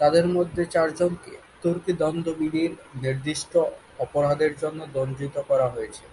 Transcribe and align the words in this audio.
তাদের 0.00 0.24
মধ্যে 0.28 0.62
চারজনকে 0.66 1.32
"তুর্কি 1.62 1.92
দণ্ডবিধি"র 1.92 2.72
নির্দিষ্ট 3.02 3.52
অপরাধের 3.98 4.52
জন্য 4.62 4.80
দণ্ডিত 4.94 5.34
করা 5.48 5.66
হয়েছিল। 5.68 6.10